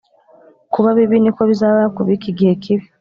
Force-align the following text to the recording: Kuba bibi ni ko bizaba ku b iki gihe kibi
Kuba 0.73 0.89
bibi 0.97 1.17
ni 1.21 1.31
ko 1.35 1.41
bizaba 1.49 1.81
ku 1.95 2.01
b 2.07 2.09
iki 2.15 2.31
gihe 2.37 2.53
kibi 2.63 2.85